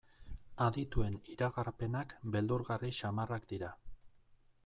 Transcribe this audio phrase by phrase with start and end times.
[0.67, 3.73] Adituen iragarpenak beldurgarri samarrak dira.